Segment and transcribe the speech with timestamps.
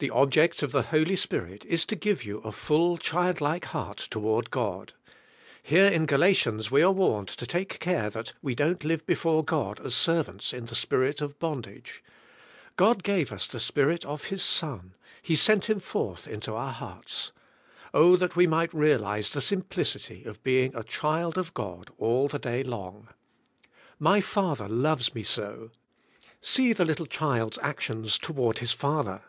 [0.00, 3.96] The object of the Holy Spirit is to give you a full child like heart
[4.10, 4.92] toward God,
[5.62, 9.42] Here in Gala tians we are warned to take care that we don't live before
[9.42, 12.04] God as servants in the spirit of bondage.
[12.76, 14.92] God gave the Spirit of His Son;
[15.22, 17.32] He sent Him forth into our hearts.
[17.94, 19.62] Oh that we might realize the 110 THK SPIRITUAI, LIFE.
[19.62, 23.08] simplicity of being" a child of God all the day long.
[23.98, 25.70] My father loves me so.
[26.42, 29.22] See the little child's actions toward his father.